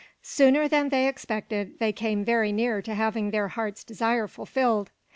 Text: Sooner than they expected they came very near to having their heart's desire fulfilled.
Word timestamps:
Sooner 0.23 0.67
than 0.67 0.89
they 0.89 1.07
expected 1.07 1.77
they 1.77 1.93
came 1.93 2.25
very 2.25 2.51
near 2.51 2.81
to 2.81 2.95
having 2.95 3.29
their 3.29 3.49
heart's 3.49 3.83
desire 3.83 4.27
fulfilled. 4.27 4.89